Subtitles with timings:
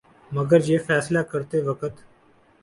[0.31, 1.95] مگر یہ فیصلہ کرتے وقت